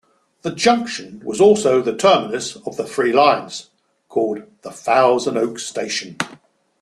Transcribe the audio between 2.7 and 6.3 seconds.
the three lines, called "Thousand Oaks Station".